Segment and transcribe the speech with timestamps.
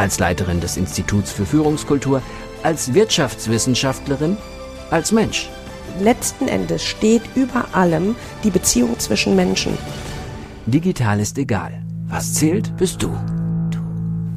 [0.00, 2.22] als Leiterin des Instituts für Führungskultur,
[2.62, 4.38] als Wirtschaftswissenschaftlerin,
[4.90, 5.50] als Mensch.
[6.00, 9.76] Letzten Endes steht über allem die Beziehung zwischen Menschen.
[10.64, 11.82] Digital ist egal.
[12.08, 13.14] Was zählt, bist du.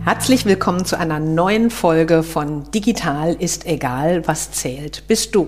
[0.03, 5.47] Herzlich willkommen zu einer neuen Folge von Digital ist egal, was zählt, bist du.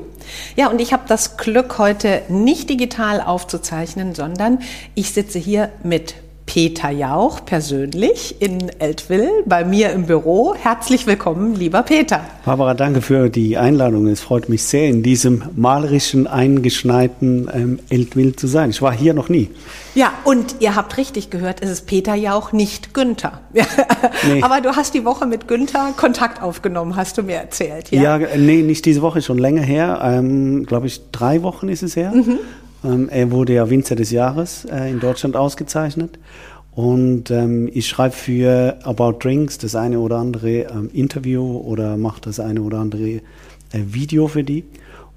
[0.56, 4.60] Ja, und ich habe das Glück, heute nicht digital aufzuzeichnen, sondern
[4.94, 6.16] ich sitze hier mit
[6.56, 10.56] Peter Jauch persönlich in Eltville bei mir im Büro.
[10.56, 12.22] Herzlich willkommen, lieber Peter.
[12.46, 14.08] Barbara, danke für die Einladung.
[14.08, 18.70] Es freut mich sehr, in diesem malerischen, eingeschneiten ähm, Eltville zu sein.
[18.70, 19.50] Ich war hier noch nie.
[19.96, 23.42] Ja, und ihr habt richtig gehört, es ist Peter Jauch, nicht Günther.
[24.26, 24.42] Nee.
[24.42, 27.92] Aber du hast die Woche mit Günther Kontakt aufgenommen, hast du mir erzählt.
[27.92, 30.00] Ja, ja nee, nicht diese Woche, schon länger her.
[30.02, 32.12] Ähm, Glaube ich, drei Wochen ist es her.
[32.12, 32.40] Mhm.
[32.86, 36.20] Ähm, er wurde ja Winzer des Jahres äh, in Deutschland ausgezeichnet.
[36.76, 42.22] Und ähm, ich schreibe für About Drinks das eine oder andere ähm, Interview oder mache
[42.22, 43.22] das eine oder andere äh,
[43.72, 44.66] Video für die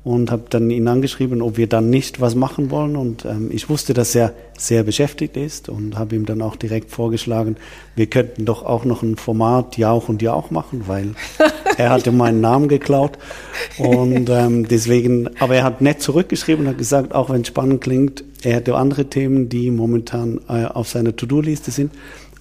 [0.04, 2.96] und habe dann ihn angeschrieben, ob wir dann nicht was machen wollen.
[2.96, 6.90] Und ähm, ich wusste, dass er sehr beschäftigt ist und habe ihm dann auch direkt
[6.90, 7.56] vorgeschlagen,
[7.96, 11.14] wir könnten doch auch noch ein Format Jauch und Jauch machen, weil
[11.78, 13.18] er hatte meinen Namen geklaut.
[13.78, 17.80] Und ähm, deswegen, aber er hat nett zurückgeschrieben und hat gesagt, auch wenn es spannend
[17.80, 21.92] klingt, er hätte andere Themen, die momentan äh, auf seiner To-Do-Liste sind.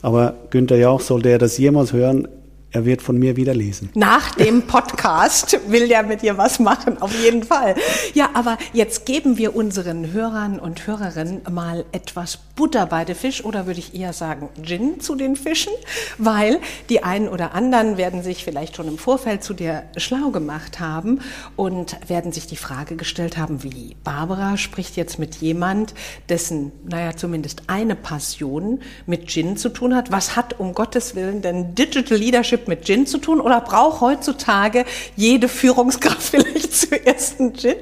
[0.02, 2.28] Aber Günther Jauch, sollte er das jemals hören,
[2.72, 3.90] er wird von mir wieder lesen.
[3.94, 7.76] Nach dem Podcast will der mit dir was machen, auf jeden Fall.
[8.14, 13.46] Ja, aber jetzt geben wir unseren Hörern und Hörerinnen mal etwas Butter bei der Fisch
[13.46, 15.72] oder würde ich eher sagen Gin zu den Fischen,
[16.18, 16.60] weil
[16.90, 21.22] die einen oder anderen werden sich vielleicht schon im Vorfeld zu dir schlau gemacht haben
[21.56, 25.94] und werden sich die Frage gestellt haben, wie Barbara spricht jetzt mit jemand,
[26.30, 30.12] dessen, naja, zumindest eine Passion mit Gin zu tun hat.
[30.12, 34.84] Was hat um Gottes Willen denn Digital Leadership mit Gin zu tun oder braucht heutzutage
[35.16, 37.76] jede Führungskraft vielleicht zuerst einen Gin,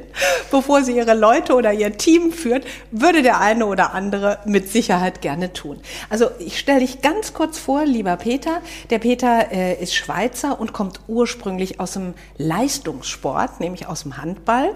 [0.51, 5.21] bevor sie ihre Leute oder ihr Team führt, würde der eine oder andere mit Sicherheit
[5.21, 5.79] gerne tun.
[6.09, 8.61] Also ich stelle dich ganz kurz vor, lieber Peter.
[8.89, 14.75] Der Peter äh, ist Schweizer und kommt ursprünglich aus dem Leistungssport, nämlich aus dem Handball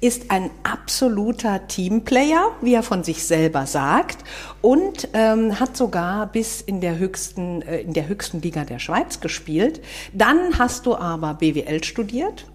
[0.00, 4.18] ist ein absoluter Teamplayer, wie er von sich selber sagt,
[4.62, 9.20] und ähm, hat sogar bis in der höchsten äh, in der höchsten Liga der Schweiz
[9.20, 9.80] gespielt.
[10.12, 12.46] Dann hast du aber BWL studiert,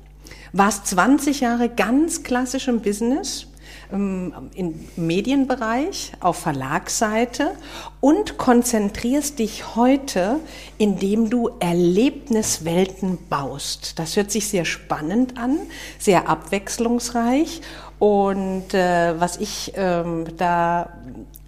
[0.53, 3.47] warst 20 Jahre ganz klassisch im Business
[3.93, 7.51] im Medienbereich, auf Verlagsseite
[7.99, 10.39] und konzentrierst dich heute,
[10.77, 13.99] indem du Erlebniswelten baust.
[13.99, 15.57] Das hört sich sehr spannend an,
[15.99, 17.61] sehr abwechslungsreich
[17.99, 20.89] und äh, was ich ähm, da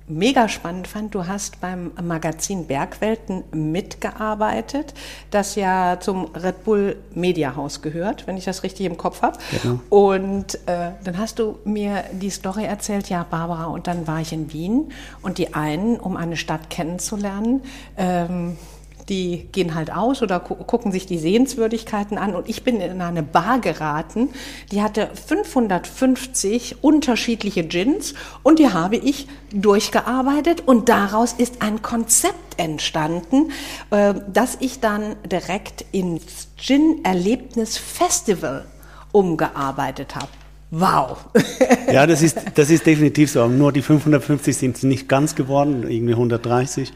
[0.08, 4.94] mega spannend fand, du hast beim Magazin Bergwelten mitgearbeitet,
[5.32, 9.38] das ja zum Red Bull Media Haus gehört, wenn ich das richtig im Kopf habe.
[9.62, 9.80] Genau.
[9.90, 14.32] Und äh, dann hast du mir die Story erzählt, ja, Barbara, und dann war ich
[14.32, 17.62] in Wien und die einen, um eine Stadt kennenzulernen,
[17.98, 18.58] ähm,
[19.10, 22.36] die gehen halt aus oder gu gucken sich die Sehenswürdigkeiten an.
[22.36, 24.30] Und ich bin in eine Bar geraten,
[24.72, 32.58] die hatte 550 unterschiedliche Gins und die habe ich durchgearbeitet und daraus ist ein Konzept
[32.58, 33.52] entstanden,
[33.92, 38.66] äh, das ich dann direkt ins Gin-Erlebnis-Festival
[39.12, 40.30] umgearbeitet habe.
[40.72, 41.26] Wow.
[41.92, 43.48] ja, das ist, das ist definitiv so.
[43.48, 46.92] Nur die 550 sind nicht ganz geworden, irgendwie 130.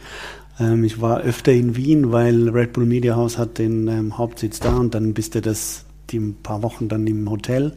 [0.59, 4.59] Ähm, ich war öfter in Wien, weil Red Bull Media House hat den ähm, Hauptsitz
[4.59, 7.73] da und dann bist du das die ein paar Wochen dann im Hotel.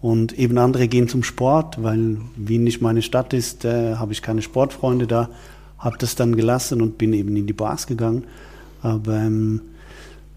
[0.00, 4.22] Und eben andere gehen zum Sport, weil Wien nicht meine Stadt ist, äh, habe ich
[4.22, 5.30] keine Sportfreunde da,
[5.78, 8.24] habe das dann gelassen und bin eben in die Bars gegangen.
[8.82, 9.62] Aber ähm,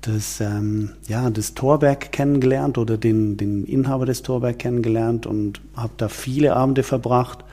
[0.01, 5.93] das, ähm, ja, das Torberg kennengelernt oder den, den Inhaber des Torberg kennengelernt und habe
[5.97, 7.43] da viele Abende verbracht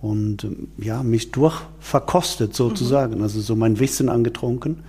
[0.00, 0.46] und
[0.78, 3.22] ja, mich durchverkostet sozusagen, mhm.
[3.22, 4.84] also so mein Wissen angetrunken.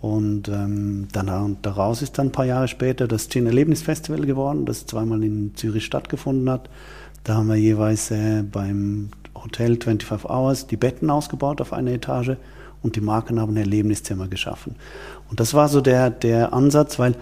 [0.00, 4.86] Und ähm, dann, daraus ist dann ein paar Jahre später das Gin Erlebnisfestival geworden, das
[4.86, 6.68] zweimal in Zürich stattgefunden hat.
[7.22, 12.32] Da haben wir jeweils äh, beim Hotel 25 Hours die Betten ausgebaut auf einer Etage
[12.82, 14.74] und die Marken haben ein Erlebniszimmer geschaffen.
[15.30, 17.14] Und das war so der, der Ansatz, weil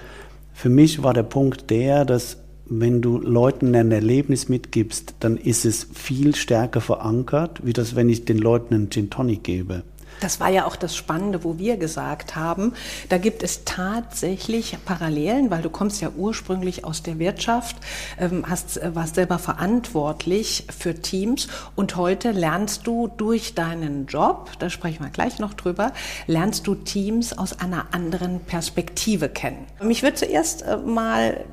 [0.55, 2.39] für mich war der Punkt der, dass
[2.71, 8.09] wenn du Leuten ein Erlebnis mitgibst, dann ist es viel stärker verankert, wie das, wenn
[8.09, 9.83] ich den Leuten einen Gin Tonic gebe.
[10.21, 12.75] Das war ja auch das Spannende, wo wir gesagt haben,
[13.09, 17.77] da gibt es tatsächlich Parallelen, weil du kommst ja ursprünglich aus der Wirtschaft,
[18.19, 24.51] ähm, hast, äh, warst selber verantwortlich für Teams und heute lernst du durch deinen Job,
[24.59, 25.93] da sprechen wir gleich noch drüber,
[26.27, 29.67] lernst du Teams aus einer anderen Perspektive kennen.
[29.83, 31.45] Mich würde zuerst äh, mal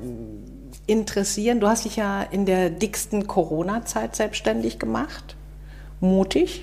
[0.88, 5.36] interessieren, du hast dich ja in der dicksten Corona-Zeit selbstständig gemacht.
[6.00, 6.62] Mutig,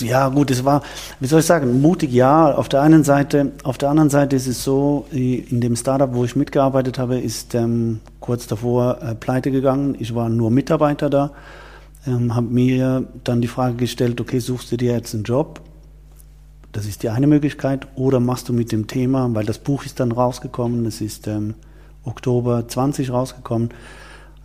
[0.00, 0.82] ja, gut, es war,
[1.20, 2.52] wie soll ich sagen, mutig ja.
[2.54, 6.24] Auf der einen Seite, auf der anderen Seite ist es so, in dem Startup, wo
[6.24, 9.96] ich mitgearbeitet habe, ist ähm, kurz davor äh, pleite gegangen.
[9.98, 11.30] Ich war nur Mitarbeiter da,
[12.06, 15.60] ähm, habe mir dann die Frage gestellt, okay, suchst du dir jetzt einen Job?
[16.72, 17.86] Das ist die eine Möglichkeit.
[17.94, 21.54] Oder machst du mit dem Thema, weil das Buch ist dann rausgekommen, es ist ähm,
[22.06, 23.70] Oktober 20 rausgekommen,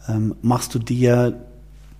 [0.10, 1.40] ähm, machst du dir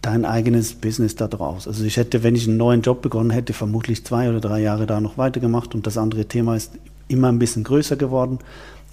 [0.02, 1.68] dein eigenes Business da draus.
[1.68, 4.88] Also ich hätte, wenn ich einen neuen Job begonnen hätte, vermutlich zwei oder drei Jahre
[4.88, 6.74] da noch weitergemacht und das andere Thema ist
[7.12, 8.40] immer ein bisschen größer geworden.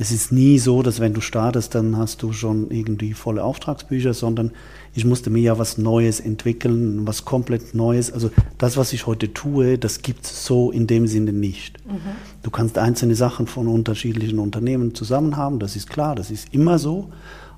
[0.00, 4.14] Es ist nie so, dass wenn du startest, dann hast du schon irgendwie volle Auftragsbücher,
[4.14, 4.52] sondern
[4.94, 8.12] ich musste mir ja was Neues entwickeln, was komplett Neues.
[8.12, 11.84] Also das, was ich heute tue, das gibt's so in dem Sinne nicht.
[11.84, 11.98] Mhm.
[12.44, 16.78] Du kannst einzelne Sachen von unterschiedlichen Unternehmen zusammen haben, das ist klar, das ist immer
[16.78, 17.10] so.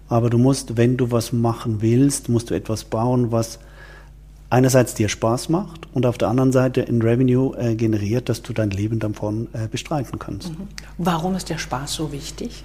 [0.09, 3.59] Aber du musst, wenn du was machen willst, musst du etwas bauen, was
[4.51, 8.53] einerseits dir Spaß macht und auf der anderen Seite ein Revenue äh, generiert, dass du
[8.53, 10.51] dein Leben davon äh, bestreiten kannst.
[10.51, 10.69] Mhm.
[10.99, 12.65] Warum ist der Spaß so wichtig?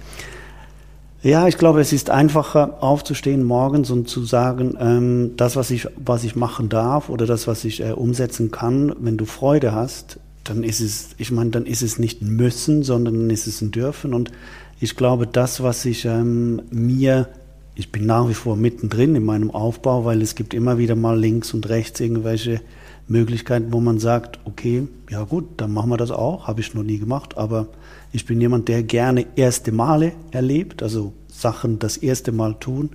[1.22, 5.88] Ja, ich glaube, es ist einfacher aufzustehen morgens und zu sagen, ähm, das, was ich,
[5.96, 10.20] was ich machen darf oder das, was ich äh, umsetzen kann, wenn du Freude hast,
[10.44, 13.60] dann ist es, ich meine, dann ist es nicht ein Müssen, sondern dann ist es
[13.60, 14.14] ein Dürfen.
[14.14, 14.30] Und
[14.78, 17.28] ich glaube, das, was ich ähm, mir,
[17.76, 21.18] ich bin nach wie vor mittendrin in meinem Aufbau, weil es gibt immer wieder mal
[21.18, 22.62] links und rechts irgendwelche
[23.06, 26.82] Möglichkeiten, wo man sagt, okay, ja gut, dann machen wir das auch, habe ich noch
[26.82, 27.68] nie gemacht, aber
[28.12, 32.90] ich bin jemand, der gerne erste Male erlebt, also Sachen das erste Mal tun.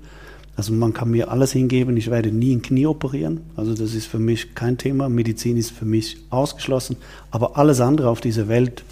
[0.57, 4.07] Also man kann mir alles hingeben, ich werde nie ein Knie operieren, also das ist
[4.07, 6.97] für mich kein Thema, Medizin ist für mich ausgeschlossen,
[7.29, 8.83] aber alles andere auf dieser Welt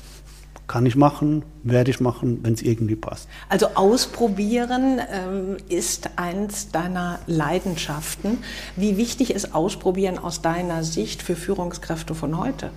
[0.70, 3.28] kann ich machen, werde ich machen, wenn es irgendwie passt.
[3.50, 8.38] Also ausprobieren ähm, ist eins deiner Leidenschaften.
[8.78, 12.70] Wie wichtig ist Ausprobieren aus deiner Sicht für Führungskräfte von heute?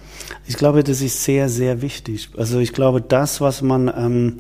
[0.49, 2.31] Ich glaube, das ist sehr, sehr wichtig.
[2.37, 4.39] Also ich glaube, das, was man ähm,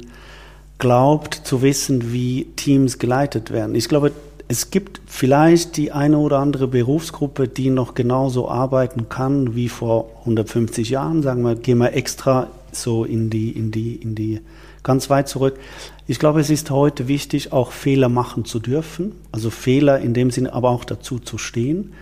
[0.79, 3.75] glaubt zu wissen, wie Teams geleitet werden.
[3.75, 4.13] Ich glaube,
[4.49, 10.11] es gibt vielleicht die eine oder andere Berufsgruppe, die noch genauso arbeiten kann wie vor
[10.21, 11.23] 150 Jahren.
[11.23, 14.41] Sagen wir, gehen wir extra so in die, in die, in die,
[14.83, 15.59] ganz weit zurück.
[16.07, 19.13] Ich glaube, es ist heute wichtig, auch Fehler machen zu dürfen.
[19.31, 21.93] Also Fehler in dem Sinne, aber auch dazu zu stehen.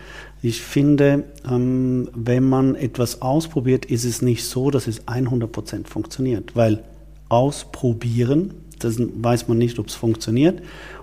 [0.42, 5.88] Ich finde, ähm, wenn man etwas ausprobiert, ist es nicht so, dass es 100 Prozent
[5.88, 6.82] funktioniert, weil
[7.28, 10.62] ausprobieren, das weiß man nicht, ob es funktioniert.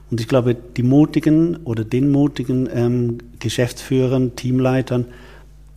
[0.09, 5.05] Und ich glaube, die mutigen oder den mutigen ähm, Geschäftsführern, Teamleitern,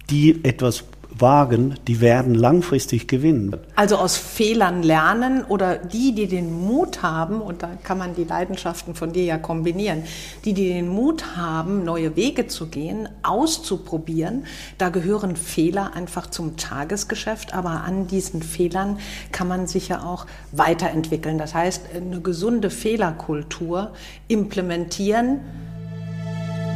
[0.08, 0.84] die etwas
[1.20, 3.56] wagen, die werden langfristig gewinnen.
[3.76, 8.24] Also aus Fehlern lernen oder die, die den Mut haben, und da kann man die
[8.24, 10.04] Leidenschaften von dir ja kombinieren,
[10.44, 14.44] die, die den Mut haben, neue Wege zu gehen, auszuprobieren,
[14.78, 18.98] da gehören Fehler einfach zum Tagesgeschäft, aber an diesen Fehlern
[19.32, 21.38] kann man sich ja auch weiterentwickeln.
[21.38, 23.92] Das heißt, eine gesunde Fehlerkultur
[24.28, 25.40] implementieren.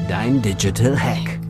[0.09, 1.44] Dein Digital Hack.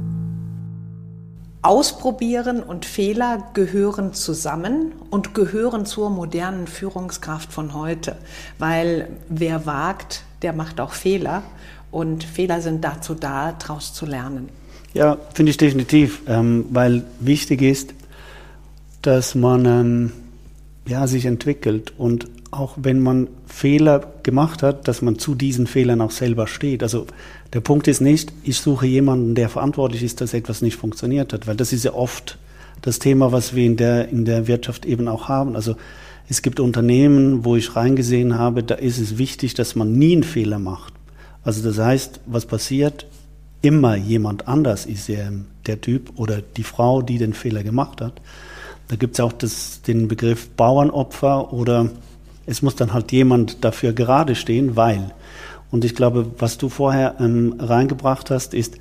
[1.65, 8.17] Ausprobieren und Fehler gehören zusammen und gehören zur modernen Führungskraft von heute,
[8.59, 11.43] weil wer wagt, der macht auch Fehler
[11.91, 14.51] und Fehler sind dazu da, daraus zu lernen.
[14.93, 17.95] Ja, finde ich definitiv, ähm, weil wichtig ist,
[19.01, 20.13] dass man ähm,
[20.87, 26.01] ja, sich entwickelt und auch wenn man Fehler gemacht hat, dass man zu diesen Fehlern
[26.01, 26.83] auch selber steht.
[26.83, 27.07] Also
[27.53, 31.47] der Punkt ist nicht, ich suche jemanden, der verantwortlich ist, dass etwas nicht funktioniert hat,
[31.47, 32.39] weil das ist ja oft
[32.83, 35.57] das Thema, was wir in der, in der Wirtschaft eben auch haben.
[35.57, 35.77] Also
[36.29, 40.23] es gibt Unternehmen, wo ich reingesehen habe, da ist es wichtig, dass man nie einen
[40.23, 40.95] Fehler macht.
[41.43, 43.07] Also das heißt, was passiert?
[43.63, 45.33] Immer jemand anders ist der,
[45.67, 48.21] der Typ oder die Frau, die den Fehler gemacht hat.
[48.89, 51.91] Da gibt es auch das, den Begriff Bauernopfer oder
[52.47, 55.13] es muss dann halt jemand dafür gerade stehen, weil.
[55.71, 58.79] Und ich glaube, was du vorher ähm, reingebracht hast, ist,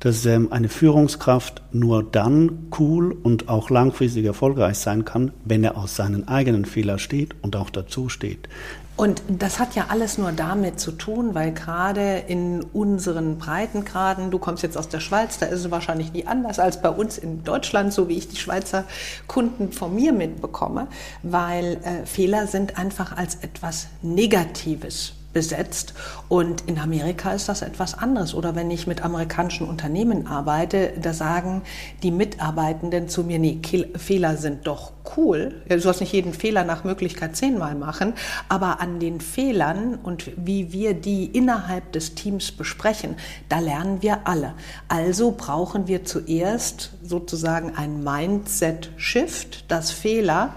[0.00, 5.78] dass ähm, eine Führungskraft nur dann cool und auch langfristig erfolgreich sein kann, wenn er
[5.78, 8.48] aus seinen eigenen Fehlern steht und auch dazu steht.
[8.96, 14.38] Und das hat ja alles nur damit zu tun, weil gerade in unseren Breitengraden, du
[14.38, 17.42] kommst jetzt aus der Schweiz, da ist es wahrscheinlich nie anders als bei uns in
[17.42, 18.84] Deutschland, so wie ich die Schweizer
[19.26, 20.86] Kunden von mir mitbekomme,
[21.24, 25.92] weil äh, Fehler sind einfach als etwas Negatives besetzt.
[26.28, 28.34] Und in Amerika ist das etwas anderes.
[28.34, 31.62] Oder wenn ich mit amerikanischen Unternehmen arbeite, da sagen
[32.02, 33.60] die Mitarbeitenden zu mir, nee,
[33.96, 35.62] Fehler sind doch cool.
[35.68, 38.14] Du sollst nicht jeden Fehler nach Möglichkeit zehnmal machen,
[38.48, 43.16] aber an den Fehlern und wie wir die innerhalb des Teams besprechen,
[43.48, 44.54] da lernen wir alle.
[44.88, 50.54] Also brauchen wir zuerst sozusagen ein Mindset-Shift, dass Fehler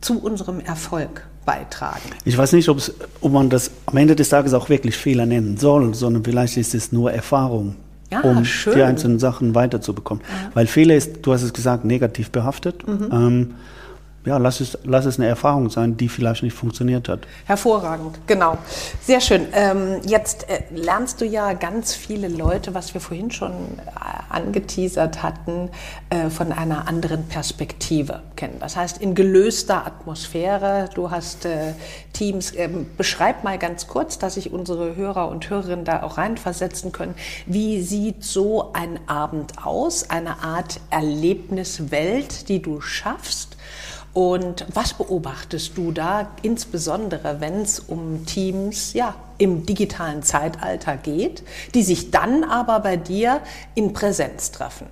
[0.00, 2.10] zu unserem Erfolg beitragen.
[2.24, 5.94] Ich weiß nicht, ob man das am Ende des Tages auch wirklich Fehler nennen soll,
[5.94, 7.76] sondern vielleicht ist es nur Erfahrung.
[8.12, 8.74] Ja, um schön.
[8.74, 10.22] die einzelnen Sachen weiterzubekommen.
[10.24, 10.50] Ja.
[10.54, 12.86] Weil Fehler ist, du hast es gesagt, negativ behaftet.
[12.86, 13.08] Mhm.
[13.12, 13.54] Ähm,
[14.26, 17.20] ja, lass es, lass es eine Erfahrung sein, die vielleicht nicht funktioniert hat.
[17.46, 18.58] Hervorragend, genau.
[19.00, 19.46] Sehr schön.
[19.54, 23.80] Ähm, jetzt äh, lernst du ja ganz viele Leute, was wir vorhin schon äh,
[24.28, 25.70] angeteasert hatten,
[26.10, 28.56] äh, von einer anderen Perspektive kennen.
[28.60, 30.90] Das heißt, in gelöster Atmosphäre.
[30.94, 31.72] Du hast äh,
[32.12, 32.52] Teams.
[32.56, 37.14] Ähm, beschreib mal ganz kurz, dass sich unsere Hörer und Hörerinnen da auch reinversetzen können.
[37.46, 40.10] Wie sieht so ein Abend aus?
[40.10, 43.56] Eine Art Erlebniswelt, die du schaffst?
[44.12, 51.44] Und was beobachtest du da, insbesondere wenn es um Teams ja, im digitalen Zeitalter geht,
[51.74, 53.40] die sich dann aber bei dir
[53.74, 54.86] in Präsenz treffen?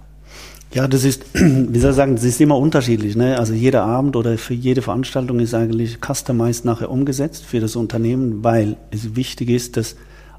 [0.73, 3.17] Ja, das ist, wie soll ich sagen, das ist immer unterschiedlich.
[3.17, 3.39] Ne?
[3.39, 8.45] Also jeder Abend oder für jede Veranstaltung ist eigentlich customized nachher umgesetzt für das Unternehmen,
[8.45, 9.97] weil es wichtig ist, dass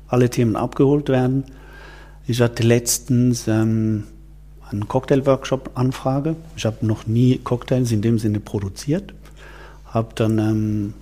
[0.07, 1.43] alle Themen abgeholt werden.
[2.27, 4.05] Ich hatte letztens ähm,
[4.71, 6.35] einen Cocktail-Workshop-Anfrage.
[6.55, 9.13] Ich habe noch nie Cocktails in dem Sinne produziert.
[9.85, 10.93] Habe dann ähm,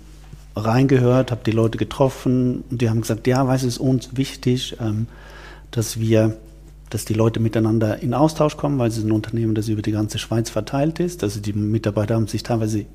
[0.56, 4.76] reingehört, habe die Leute getroffen und die haben gesagt, ja, weiß es ist uns wichtig,
[4.80, 5.06] ähm,
[5.70, 6.36] dass wir,
[6.90, 9.92] dass die Leute miteinander in Austausch kommen, weil es ist ein Unternehmen, das über die
[9.92, 11.22] ganze Schweiz verteilt ist.
[11.22, 12.86] Also die Mitarbeiter haben sich teilweise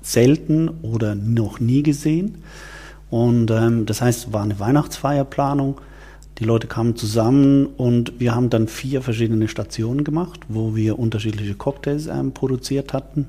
[0.00, 2.36] selten oder noch nie gesehen.
[3.10, 5.80] Und ähm, das heißt, war eine Weihnachtsfeierplanung
[6.38, 11.54] die Leute kamen zusammen und wir haben dann vier verschiedene Stationen gemacht, wo wir unterschiedliche
[11.54, 13.26] Cocktails ähm, produziert hatten.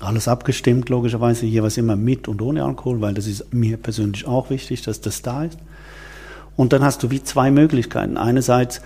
[0.00, 4.50] Alles abgestimmt, logischerweise, jeweils immer mit und ohne Alkohol, weil das ist mir persönlich auch
[4.50, 5.58] wichtig, dass das da ist.
[6.56, 8.16] Und dann hast du wie zwei Möglichkeiten.
[8.16, 8.80] Einerseits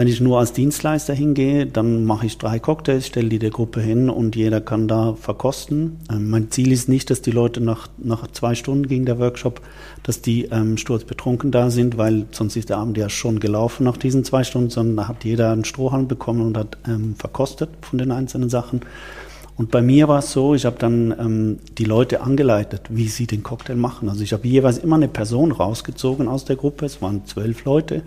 [0.00, 3.82] wenn ich nur als Dienstleister hingehe, dann mache ich drei Cocktails, stelle die der Gruppe
[3.82, 5.98] hin und jeder kann da verkosten.
[6.10, 9.60] Ähm, mein Ziel ist nicht, dass die Leute nach, nach zwei Stunden ging der Workshop,
[10.02, 13.98] dass die ähm, sturzbetrunken da sind, weil sonst ist der Abend ja schon gelaufen nach
[13.98, 17.98] diesen zwei Stunden, sondern da hat jeder einen Strohhalm bekommen und hat ähm, verkostet von
[17.98, 18.80] den einzelnen Sachen.
[19.56, 23.26] Und bei mir war es so, ich habe dann ähm, die Leute angeleitet, wie sie
[23.26, 24.08] den Cocktail machen.
[24.08, 28.02] Also ich habe jeweils immer eine Person rausgezogen aus der Gruppe, es waren zwölf Leute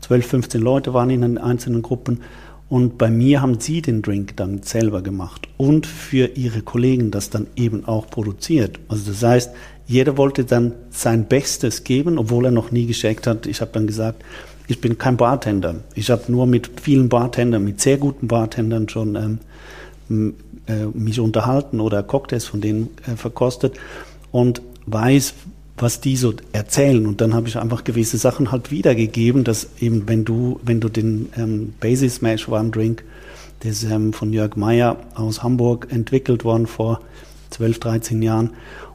[0.00, 2.20] 12, 15 Leute waren in den einzelnen Gruppen.
[2.68, 7.28] Und bei mir haben sie den Drink dann selber gemacht und für ihre Kollegen das
[7.28, 8.78] dann eben auch produziert.
[8.86, 9.50] Also das heißt,
[9.88, 13.46] jeder wollte dann sein Bestes geben, obwohl er noch nie gescheckt hat.
[13.46, 14.22] Ich habe dann gesagt,
[14.68, 15.76] ich bin kein Bartender.
[15.96, 19.40] Ich habe nur mit vielen Bartendern, mit sehr guten Bartendern schon
[20.08, 20.34] ähm,
[20.70, 23.78] äh, mich unterhalten oder Cocktails von denen äh, verkostet
[24.30, 25.34] und weiß,
[25.76, 27.06] was die so erzählen.
[27.06, 30.88] Und dann habe ich einfach gewisse Sachen halt wiedergegeben, dass eben, wenn du, wenn du
[30.88, 33.04] den ähm, Basis Smash One Drink,
[33.62, 37.00] der ist ähm, von Jörg Meyer aus Hamburg entwickelt worden vor
[37.50, 38.50] 12, 13 Jahren.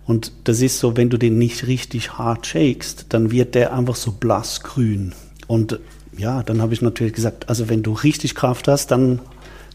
[0.06, 3.96] Und das ist so, wenn du den nicht richtig hart shakest, dann wird der einfach
[3.96, 5.14] so blassgrün.
[5.48, 5.80] Und
[6.18, 9.20] ja, dann habe ich natürlich gesagt, also wenn du richtig Kraft hast, dann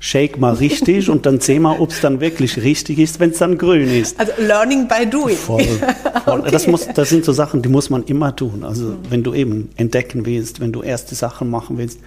[0.00, 3.38] shake mal richtig und dann seh mal, ob es dann wirklich richtig ist, wenn es
[3.38, 4.18] dann grün ist.
[4.18, 5.36] Also learning by doing.
[5.36, 5.62] Voll,
[6.24, 6.40] voll.
[6.40, 6.50] okay.
[6.50, 8.64] das, muss, das sind so Sachen, die muss man immer tun.
[8.64, 8.96] Also mhm.
[9.10, 12.00] wenn du eben entdecken willst, wenn du erste Sachen machen willst.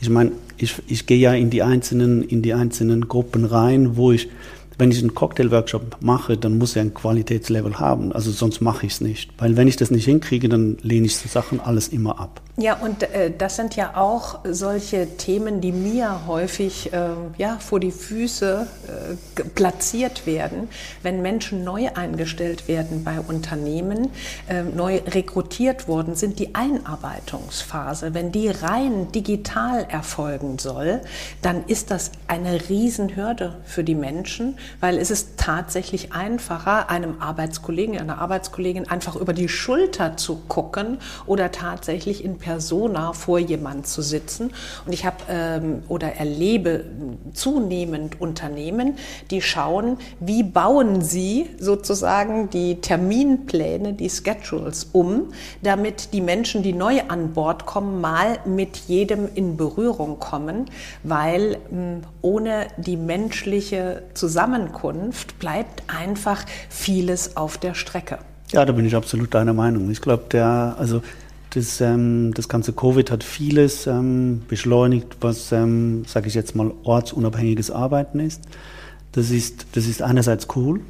[0.00, 4.12] Ich meine, ich, ich gehe ja in die einzelnen, in die einzelnen Gruppen rein, wo
[4.12, 4.28] ich
[4.82, 8.12] wenn ich einen Cocktail-Workshop mache, dann muss er ein Qualitätslevel haben.
[8.12, 9.30] Also sonst mache ich es nicht.
[9.38, 12.40] Weil wenn ich das nicht hinkriege, dann lehne ich so Sachen alles immer ab.
[12.58, 17.80] Ja, und äh, das sind ja auch solche Themen, die mir häufig äh, ja, vor
[17.80, 20.68] die Füße äh, platziert werden,
[21.02, 24.10] wenn Menschen neu eingestellt werden bei Unternehmen,
[24.50, 28.12] ähm, neu rekrutiert worden sind, die Einarbeitungsphase.
[28.12, 31.00] Wenn die rein digital erfolgen soll,
[31.40, 37.98] dann ist das eine Riesenhürde für die Menschen weil es ist tatsächlich einfacher, einem Arbeitskollegen,
[37.98, 44.02] einer Arbeitskollegin einfach über die Schulter zu gucken oder tatsächlich in Persona vor jemand zu
[44.02, 44.52] sitzen.
[44.86, 46.84] Und ich habe ähm, oder erlebe
[47.32, 48.96] zunehmend Unternehmen,
[49.30, 56.72] die schauen, wie bauen sie sozusagen die Terminpläne, die Schedules um, damit die Menschen, die
[56.72, 60.66] neu an Bord kommen, mal mit jedem in Berührung kommen,
[61.02, 64.02] weil hm, ohne die menschliche
[64.52, 68.18] Zusammenkunft bleibt einfach vieles auf der Strecke.
[68.50, 69.90] Ja, da bin ich absolut deiner Meinung.
[69.90, 71.00] Ich glaube, der, also
[71.54, 76.70] das, ähm, das ganze Covid hat vieles ähm, beschleunigt, was, ähm, sage ich jetzt mal,
[76.82, 78.42] ortsunabhängiges Arbeiten ist.
[79.12, 80.80] Das ist, das ist einerseits cool,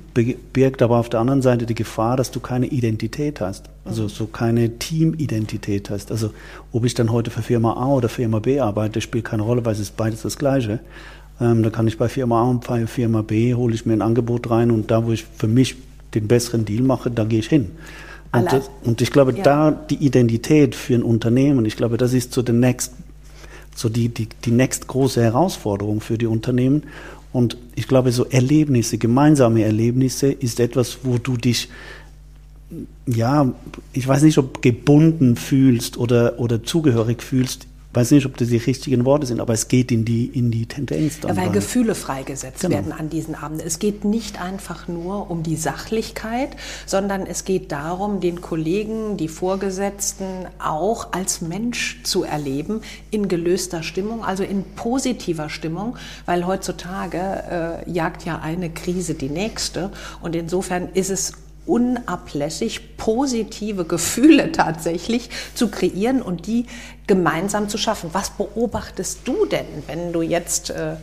[0.53, 3.69] birgt aber auf der anderen Seite die Gefahr, dass du keine Identität hast.
[3.85, 6.11] Also so keine Teamidentität hast.
[6.11, 6.33] Also
[6.73, 9.75] ob ich dann heute für Firma A oder Firma B arbeite, spielt keine Rolle, weil
[9.75, 10.81] es ist beides das Gleiche.
[11.41, 14.03] Ähm, da kann ich bei Firma A und bei Firma B hole ich mir ein
[14.03, 15.77] Angebot rein und da, wo ich für mich
[16.15, 17.71] den besseren Deal mache, da gehe ich hin.
[18.33, 19.43] Und, das, und ich glaube, ja.
[19.43, 22.95] da die Identität für ein Unternehmen, ich glaube, das ist so der next,
[23.75, 26.85] so die, die, die next große Herausforderung für die Unternehmen.
[27.33, 31.69] Und ich glaube, so Erlebnisse, gemeinsame Erlebnisse ist etwas, wo du dich,
[33.07, 33.53] ja,
[33.93, 38.57] ich weiß nicht, ob gebunden fühlst oder, oder zugehörig fühlst weiß nicht, ob das die
[38.57, 41.21] richtigen Worte sind, aber es geht in die, in die Tendenz.
[41.21, 41.53] Dann Weil rein.
[41.53, 42.77] Gefühle freigesetzt genau.
[42.77, 43.67] werden an diesen Abenden.
[43.67, 46.51] Es geht nicht einfach nur um die Sachlichkeit,
[46.87, 52.81] sondern es geht darum, den Kollegen, die Vorgesetzten auch als Mensch zu erleben,
[53.11, 59.29] in gelöster Stimmung, also in positiver Stimmung, weil heutzutage äh, jagt ja eine Krise die
[59.29, 59.91] nächste.
[60.23, 61.33] Und insofern ist es
[61.67, 66.67] unablässig positive Gefühle tatsächlich zu kreieren und die
[67.07, 68.11] gemeinsam zu schaffen.
[68.13, 70.97] Was beobachtest du denn, wenn du jetzt äh,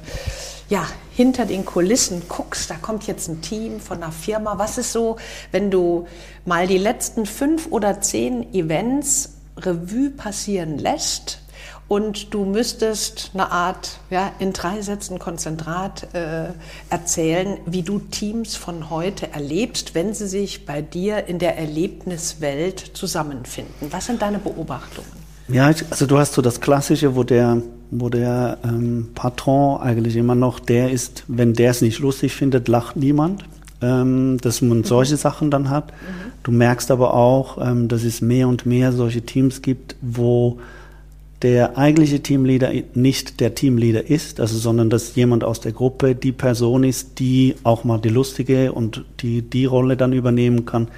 [0.70, 0.86] ja,
[1.16, 2.70] hinter den Kulissen guckst?
[2.70, 4.58] Da kommt jetzt ein Team von einer Firma.
[4.58, 5.18] Was ist so,
[5.52, 6.08] wenn du
[6.46, 11.40] mal die letzten fünf oder zehn Events Revue passieren lässt?
[11.90, 16.50] Und du müsstest eine Art, ja, in drei Sätzen Konzentrat äh,
[16.90, 22.80] erzählen, wie du Teams von heute erlebst, wenn sie sich bei dir in der Erlebniswelt
[22.94, 23.92] zusammenfinden.
[23.92, 25.10] Was sind deine Beobachtungen?
[25.48, 30.36] Ja, also du hast so das Klassische, wo der, wo der ähm, Patron eigentlich immer
[30.36, 33.44] noch der ist, wenn der es nicht lustig findet, lacht niemand.
[33.82, 35.20] Ähm, dass man solche mhm.
[35.20, 35.88] Sachen dann hat.
[35.88, 36.32] Mhm.
[36.44, 40.60] Du merkst aber auch, ähm, dass es mehr und mehr solche Teams gibt, wo
[41.42, 46.34] der eigentliche Teamleader nicht der Teamleader ist, also sondern dass jemand aus der Gruppe die
[46.34, 50.90] Person ist, die auch mal die lustige und die die Rolle dann übernehmen kann,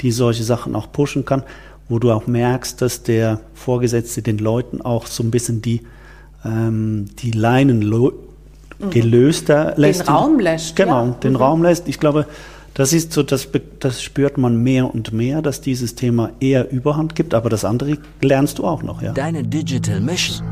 [0.00, 1.42] die solche Sachen auch pushen kann,
[1.88, 5.82] wo du auch merkst, dass der Vorgesetzte den Leuten auch so ein bisschen die
[6.44, 8.90] ähm, die Leinen mhm.
[8.90, 10.06] gelöster lässt.
[10.06, 10.76] Den Raum lässt.
[10.76, 11.16] Genau, ja.
[11.22, 11.36] den mhm.
[11.36, 11.88] Raum lässt.
[11.88, 12.26] Ich glaube,
[12.74, 13.48] das ist so, das,
[13.80, 17.98] das spürt man mehr und mehr, dass dieses Thema eher Überhand gibt, aber das andere
[18.20, 19.12] lernst du auch noch, ja.
[19.12, 20.46] Deine Digital Mission.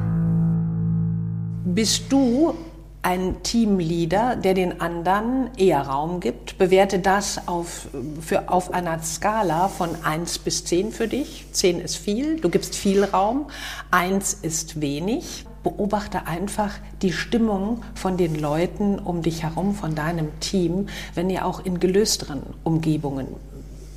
[1.64, 2.54] Bist du
[3.02, 6.58] ein Teamleader, der den anderen eher Raum gibt?
[6.58, 7.88] Bewerte das auf,
[8.20, 11.46] für, auf einer Skala von 1 bis 10 für dich.
[11.52, 13.46] 10 ist viel, du gibst viel Raum,
[13.92, 20.38] 1 ist wenig beobachte einfach die Stimmung von den Leuten um dich herum, von deinem
[20.40, 23.28] Team, wenn ihr auch in gelösteren Umgebungen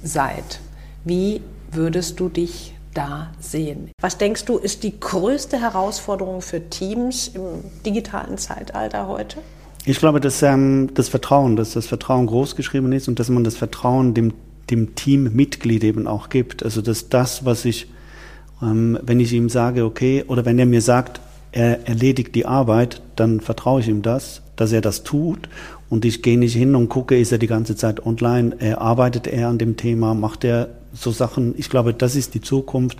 [0.03, 0.59] seid.
[1.03, 3.91] Wie würdest du dich da sehen?
[4.01, 9.37] Was denkst du, ist die größte Herausforderung für Teams im digitalen Zeitalter heute?
[9.85, 13.43] Ich glaube, dass ähm, das Vertrauen, dass das Vertrauen groß geschrieben ist und dass man
[13.43, 14.33] das Vertrauen dem,
[14.69, 16.63] dem Teammitglied eben auch gibt.
[16.63, 17.87] Also dass das, was ich,
[18.61, 21.19] ähm, wenn ich ihm sage, okay, oder wenn er mir sagt,
[21.51, 25.49] er erledigt die Arbeit, dann vertraue ich ihm das, dass er das tut
[25.89, 29.27] und ich gehe nicht hin und gucke, ist er die ganze Zeit online, er arbeitet
[29.27, 31.53] er an dem Thema, macht er so Sachen.
[31.57, 32.97] Ich glaube, das ist die Zukunft,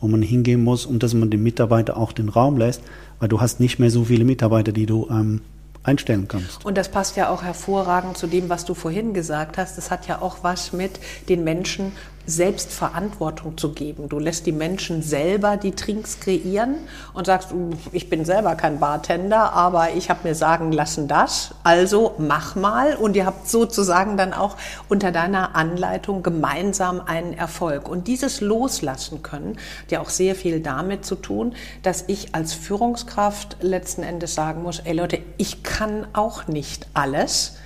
[0.00, 2.82] wo man hingehen muss und dass man dem Mitarbeiter auch den Raum lässt,
[3.20, 5.42] weil du hast nicht mehr so viele Mitarbeiter, die du ähm,
[5.84, 6.64] einstellen kannst.
[6.64, 9.78] Und das passt ja auch hervorragend zu dem, was du vorhin gesagt hast.
[9.78, 11.92] Das hat ja auch was mit den Menschen
[12.26, 14.08] selbst Verantwortung zu geben.
[14.08, 16.76] Du lässt die Menschen selber die Trinks kreieren
[17.14, 17.48] und sagst,
[17.92, 22.94] ich bin selber kein Bartender, aber ich habe mir sagen lassen das, also mach mal
[22.94, 24.56] und ihr habt sozusagen dann auch
[24.88, 27.88] unter deiner Anleitung gemeinsam einen Erfolg.
[27.88, 32.54] Und dieses Loslassen können hat ja auch sehr viel damit zu tun, dass ich als
[32.54, 37.56] Führungskraft letzten Endes sagen muss, ey Leute, ich kann auch nicht alles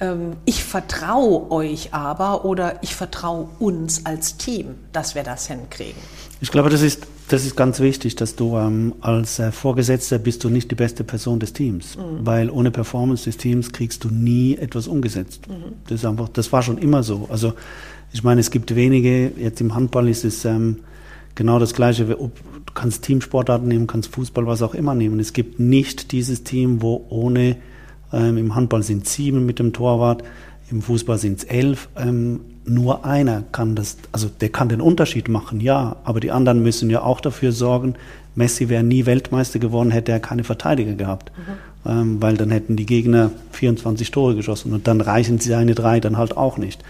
[0.00, 6.00] ähm, ich vertraue euch aber oder ich vertraue uns als Team, dass wir das hinkriegen.
[6.40, 10.44] Ich glaube, das ist, das ist ganz wichtig, dass du ähm, als äh, Vorgesetzter bist
[10.44, 12.26] du nicht die beste Person des Teams, mhm.
[12.26, 15.48] weil ohne Performance des Teams kriegst du nie etwas umgesetzt.
[15.48, 15.74] Mhm.
[15.84, 17.26] Das ist einfach, das war schon immer so.
[17.30, 17.54] Also
[18.12, 19.32] ich meine, es gibt wenige.
[19.36, 20.80] Jetzt im Handball ist es ähm,
[21.34, 22.04] genau das Gleiche.
[22.04, 22.30] Du
[22.74, 25.18] kannst Teamsportarten nehmen, kannst Fußball, was auch immer nehmen.
[25.20, 27.56] Es gibt nicht dieses Team, wo ohne
[28.12, 30.22] ähm, im Handball sind sieben mit dem Torwart,
[30.70, 31.88] im Fußball sind es elf.
[31.96, 36.62] Ähm, nur einer kann das, also der kann den Unterschied machen, ja, aber die anderen
[36.62, 37.94] müssen ja auch dafür sorgen.
[38.34, 41.90] Messi wäre nie Weltmeister geworden, hätte er keine Verteidiger gehabt, mhm.
[41.90, 46.18] ähm, weil dann hätten die Gegner 24 Tore geschossen und dann reichen seine drei dann
[46.18, 46.82] halt auch nicht.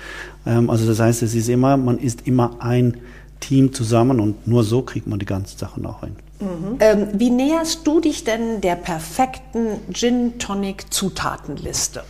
[0.47, 2.97] Ähm, also das heißt, es ist immer, man ist immer ein
[3.41, 6.17] Team zusammen und nur so kriegt man die ganzen Sachen auch hin.
[6.41, 6.77] Mhm.
[6.81, 12.03] Ähm, wie näherst du dich denn der perfekten Gin Tonic Zutatenliste?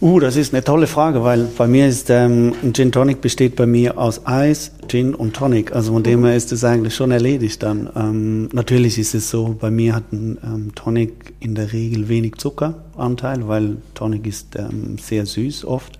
[0.00, 3.56] Uh, das ist eine tolle Frage, weil bei mir ist ähm, ein Gin Tonic besteht
[3.56, 5.74] bei mir aus Eis, Gin und Tonic.
[5.74, 7.90] Also von dem her ist es eigentlich schon erledigt dann.
[7.96, 12.36] Ähm, natürlich ist es so, bei mir hat ein ähm, Tonic in der Regel wenig
[12.36, 15.98] Zuckeranteil, weil Tonic ist ähm, sehr süß oft.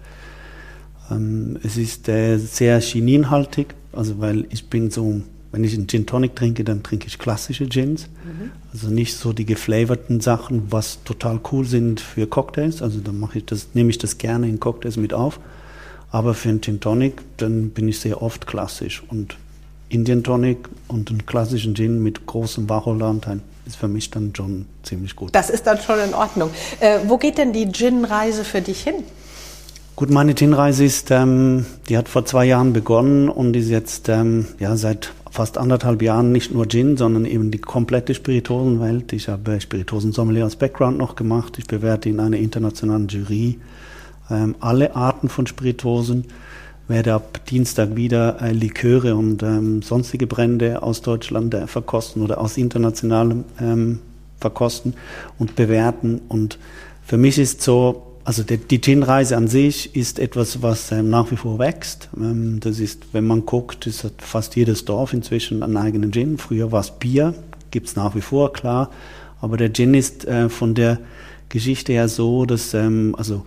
[1.11, 6.06] Ähm, es ist äh, sehr chininhaltig, also weil ich bin so wenn ich einen Gin
[6.06, 8.08] Tonic trinke, dann trinke ich klassische Gins.
[8.24, 8.50] Mhm.
[8.72, 12.82] Also nicht so die geflavorten Sachen, was total cool sind für Cocktails.
[12.82, 15.40] Also dann mache ich das, nehme ich das gerne in Cocktails mit auf.
[16.11, 19.02] Aber für einen Gin Tonic, dann bin ich sehr oft klassisch.
[19.08, 19.37] Und
[19.88, 25.16] Indian Tonic und einen klassischen Gin mit großem Wacholderanteil ist für mich dann schon ziemlich
[25.16, 25.34] gut.
[25.34, 26.50] Das ist dann schon in Ordnung.
[26.80, 28.96] Äh, wo geht denn die Gin-Reise für dich hin?
[29.96, 34.46] Gut, meine Gin-Reise ist, ähm, die hat vor zwei Jahren begonnen und ist jetzt ähm,
[34.58, 39.12] ja seit fast anderthalb Jahren nicht nur Gin, sondern eben die komplette Spirituosenwelt.
[39.12, 41.58] Ich habe Spirituosensommelier als Background noch gemacht.
[41.58, 43.58] Ich bewerte in einer internationalen Jury
[44.30, 46.24] ähm, alle Arten von Spirituosen.
[46.88, 52.38] Werde ab Dienstag wieder äh, Liköre und ähm, sonstige Brände aus Deutschland äh, verkosten oder
[52.38, 53.98] aus internationalem ähm,
[54.40, 54.94] verkosten
[55.38, 56.22] und bewerten.
[56.28, 56.58] Und
[57.04, 61.30] für mich ist so, also die, die Gin-Reise an sich ist etwas, was ähm, nach
[61.30, 62.10] wie vor wächst.
[62.14, 66.36] Ähm, das ist, wenn man guckt, ist fast jedes Dorf inzwischen einen eigenen Gin.
[66.36, 67.32] Früher war es Bier,
[67.70, 68.90] gibt es nach wie vor, klar.
[69.40, 70.98] Aber der Gin ist äh, von der
[71.48, 73.46] Geschichte her so, dass ähm, also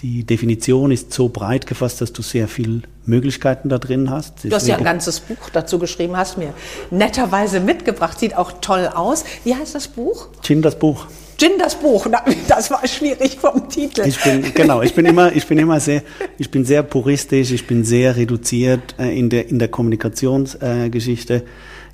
[0.00, 4.42] die Definition ist so breit gefasst, dass du sehr viele Möglichkeiten da drin hast.
[4.42, 6.54] Du hast ja ein ganzes Buch dazu geschrieben, hast mir
[6.90, 9.24] netterweise mitgebracht, sieht auch toll aus.
[9.44, 10.28] Wie heißt das Buch?
[10.40, 11.08] Gin, das Buch.
[11.36, 12.06] Gin das Buch,
[12.48, 14.02] das war schwierig vom Titel.
[14.06, 16.02] Ich bin, genau, ich bin immer, ich bin immer sehr,
[16.38, 21.34] ich bin sehr puristisch, ich bin sehr reduziert äh, in der, in der Kommunikationsgeschichte.
[21.34, 21.42] Äh,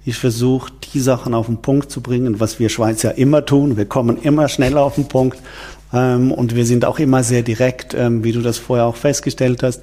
[0.05, 3.77] ich versuche, die Sachen auf den Punkt zu bringen, was wir Schweizer immer tun.
[3.77, 5.39] Wir kommen immer schneller auf den Punkt.
[5.93, 9.63] Ähm, und wir sind auch immer sehr direkt, ähm, wie du das vorher auch festgestellt
[9.63, 9.83] hast.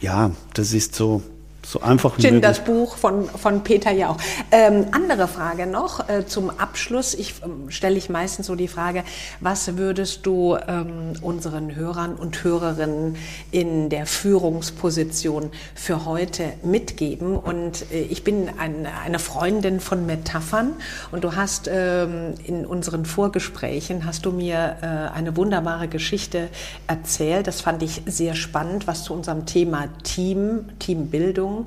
[0.00, 1.22] Ja, das ist so,
[1.66, 4.16] so einfach wie Gin, das Buch von, von Peter Jauch.
[4.50, 7.14] Ähm, andere Frage noch äh, zum Abschluss.
[7.14, 9.04] Ich ähm, stelle ich meistens so die Frage,
[9.40, 13.16] was würdest du ähm, unseren Hörern und Hörerinnen
[13.50, 17.36] in der Führungsposition für heute mitgeben?
[17.36, 20.72] Und äh, ich bin ein, eine Freundin von Metaphern
[21.10, 26.48] und du hast ähm, in unseren Vorgesprächen hast du mir äh, eine wunderbare Geschichte
[26.86, 27.46] erzählt.
[27.46, 31.57] Das fand ich sehr spannend, was zu unserem Thema Team, Teambildung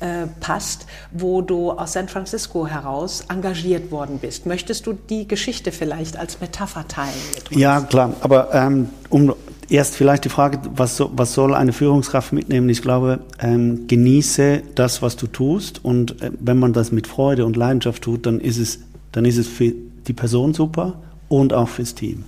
[0.00, 4.46] äh, passt, wo du aus San Francisco heraus engagiert worden bist.
[4.46, 7.12] Möchtest du die Geschichte vielleicht als Metapher teilen?
[7.50, 8.14] Ja, klar.
[8.20, 9.34] Aber ähm, um
[9.68, 12.68] erst vielleicht die Frage, was, so, was soll eine Führungskraft mitnehmen?
[12.68, 15.84] Ich glaube, ähm, genieße das, was du tust.
[15.84, 18.80] Und äh, wenn man das mit Freude und Leidenschaft tut, dann ist es,
[19.12, 19.72] dann ist es für
[20.06, 20.94] die Person super
[21.28, 22.24] und auch fürs Team.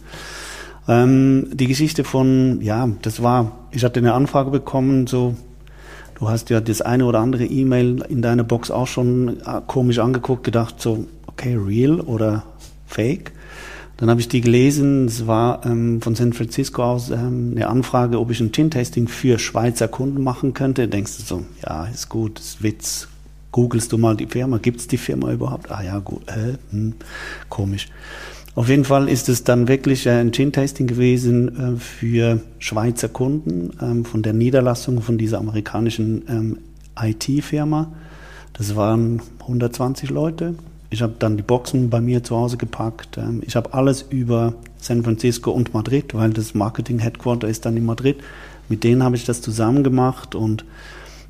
[0.89, 5.35] Ähm, die Geschichte von, ja, das war, ich hatte eine Anfrage bekommen, so
[6.21, 9.99] Du hast ja das eine oder andere E-Mail in deiner Box auch schon äh, komisch
[10.01, 12.45] angeguckt, gedacht so, okay, real oder
[12.87, 13.33] fake.
[13.97, 18.21] Dann habe ich die gelesen, es war ähm, von San Francisco aus ähm, eine Anfrage,
[18.21, 20.89] ob ich ein Gin-Tasting für Schweizer Kunden machen könnte.
[20.89, 23.09] Denkst du so, ja, ist gut, ist Witz.
[23.51, 25.71] Googlest du mal die Firma, gibt es die Firma überhaupt?
[25.71, 26.95] Ah ja, gut, äh, hm,
[27.49, 27.89] komisch.
[28.55, 33.71] Auf jeden Fall ist es dann wirklich äh, ein Gin-Tasting gewesen äh, für Schweizer Kunden
[33.81, 36.59] ähm, von der Niederlassung von dieser amerikanischen ähm,
[37.01, 37.93] IT-Firma.
[38.53, 40.55] Das waren 120 Leute.
[40.91, 43.19] Ich habe dann die Boxen bei mir zu Hause gepackt.
[43.19, 47.85] Ähm, ich habe alles über San Francisco und Madrid, weil das Marketing-Headquarter ist dann in
[47.85, 48.17] Madrid.
[48.69, 50.65] Mit denen habe ich das zusammen gemacht und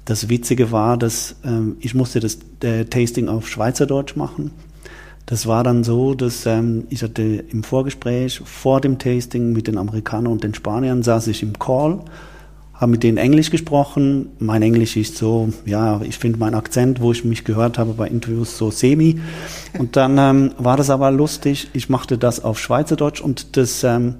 [0.07, 1.37] das Witzige war, dass
[1.81, 2.39] ich musste das
[2.91, 4.51] Tasting auf Schweizerdeutsch machen
[5.31, 9.79] Das war dann so, dass ähm, ich hatte im Vorgespräch vor dem Tasting mit den
[9.79, 12.01] Amerikanern und den Spaniern saß ich im Call,
[12.75, 14.31] habe mit denen Englisch gesprochen.
[14.41, 18.09] Mein Englisch ist so, ja, ich finde mein Akzent, wo ich mich gehört habe bei
[18.09, 19.21] Interviews, so semi.
[19.79, 21.69] Und dann ähm, war das aber lustig.
[21.75, 24.17] Ich machte das auf Schweizerdeutsch und das ähm,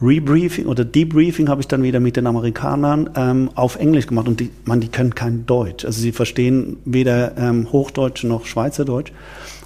[0.00, 4.38] Rebriefing oder Debriefing habe ich dann wieder mit den Amerikanern ähm, auf Englisch gemacht und
[4.38, 5.84] die, man, die können kein Deutsch.
[5.84, 9.10] Also sie verstehen weder ähm, Hochdeutsch noch Schweizerdeutsch.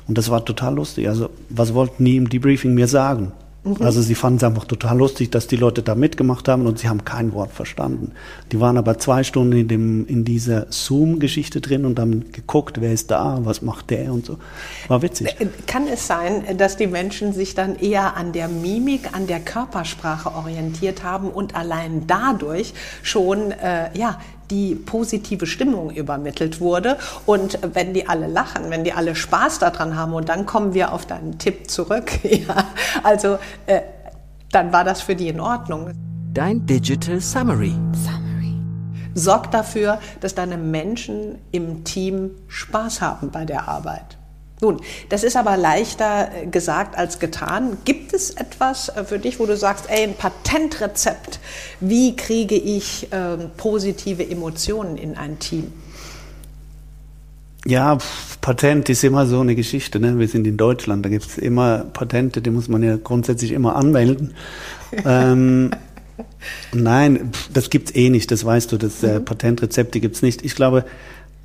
[0.08, 1.08] Und das war total lustig.
[1.08, 3.32] Also, was wollten die im Debriefing mir sagen?
[3.64, 3.76] Mhm.
[3.80, 6.88] Also sie fanden es einfach total lustig, dass die Leute da mitgemacht haben und sie
[6.88, 8.12] haben kein Wort verstanden.
[8.52, 12.92] Die waren aber zwei Stunden in, dem, in dieser Zoom-Geschichte drin und haben geguckt, wer
[12.92, 14.38] ist da, was macht der und so.
[14.86, 15.36] War witzig.
[15.38, 19.40] Äh, kann es sein, dass die Menschen sich dann eher an der Mimik, an der
[19.40, 24.18] Körpersprache orientiert haben und allein dadurch schon äh, ja,
[24.50, 26.98] die positive Stimmung übermittelt wurde.
[27.26, 30.92] Und wenn die alle lachen, wenn die alle Spaß daran haben, und dann kommen wir
[30.92, 32.64] auf deinen Tipp zurück, ja,
[33.02, 33.80] also äh,
[34.50, 35.92] dann war das für die in Ordnung.
[36.32, 37.74] Dein Digital Summary.
[37.92, 38.54] Summary.
[39.14, 44.17] Sorg dafür, dass deine Menschen im Team Spaß haben bei der Arbeit.
[44.60, 47.78] Nun, das ist aber leichter äh, gesagt als getan.
[47.84, 51.38] Gibt es etwas äh, für dich, wo du sagst, ey, ein Patentrezept,
[51.80, 55.72] wie kriege ich äh, positive Emotionen in ein Team?
[57.66, 57.98] Ja,
[58.40, 60.00] Patent ist immer so eine Geschichte.
[60.00, 60.18] Ne?
[60.18, 63.76] Wir sind in Deutschland, da gibt es immer Patente, die muss man ja grundsätzlich immer
[63.76, 64.34] anmelden.
[65.04, 65.70] ähm,
[66.72, 69.24] nein, das gibt es eh nicht, das weißt du, das äh, mhm.
[69.24, 70.44] Patentrezepte es nicht.
[70.44, 70.84] Ich glaube,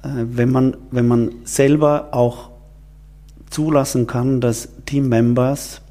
[0.04, 2.53] äh, wenn man, wenn man selber auch
[3.54, 5.82] zulassen kann, dass Teammembers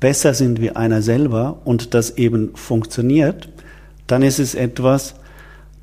[0.00, 3.48] besser sind wie einer selber und das eben funktioniert,
[4.06, 5.14] dann ist es etwas,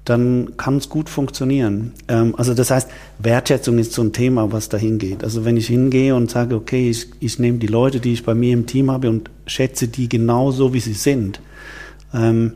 [0.05, 1.93] dann kann es gut funktionieren.
[2.07, 5.23] Ähm, also das heißt, Wertschätzung ist so ein Thema, was dahin geht.
[5.23, 8.35] Also wenn ich hingehe und sage, okay, ich, ich nehme die Leute, die ich bei
[8.35, 11.39] mir im Team habe und schätze die genauso, wie sie sind,
[12.13, 12.53] ähm,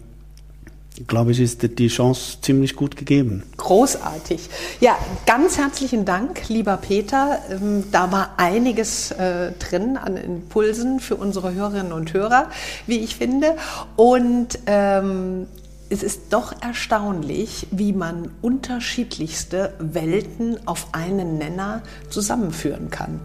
[1.06, 3.44] glaube ich, ist die Chance ziemlich gut gegeben.
[3.58, 4.50] Großartig.
[4.80, 7.40] Ja, ganz herzlichen Dank, lieber Peter.
[7.52, 12.50] Ähm, da war einiges äh, drin an Impulsen für unsere Hörerinnen und Hörer,
[12.88, 13.56] wie ich finde.
[13.96, 15.48] Und ähm,
[15.90, 23.22] es ist doch erstaunlich, wie man unterschiedlichste Welten auf einen Nenner zusammenführen kann.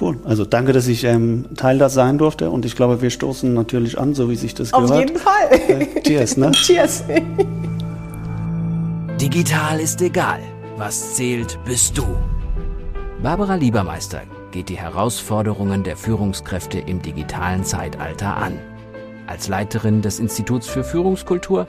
[0.00, 0.18] Cool.
[0.24, 3.98] Also danke, dass ich ähm, Teil da sein durfte und ich glaube, wir stoßen natürlich
[3.98, 5.04] an, so wie sich das Auf gehört.
[5.04, 5.80] Auf jeden Fall.
[5.80, 6.50] Äh, cheers, ne?
[6.52, 7.04] cheers.
[9.20, 10.40] Digital ist egal.
[10.76, 12.04] Was zählt, bist du.
[13.22, 18.58] Barbara Liebermeister geht die Herausforderungen der Führungskräfte im digitalen Zeitalter an.
[19.26, 21.66] Als Leiterin des Instituts für Führungskultur,